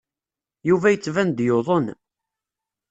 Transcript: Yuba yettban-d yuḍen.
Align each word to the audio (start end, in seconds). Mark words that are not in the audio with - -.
Yuba 0.69 0.87
yettban-d 0.93 1.39
yuḍen. 1.45 1.85